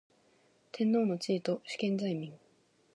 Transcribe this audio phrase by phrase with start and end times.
[0.71, 2.33] 天皇の地位と主権在民